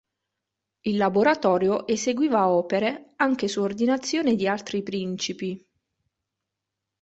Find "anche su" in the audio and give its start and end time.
3.17-3.61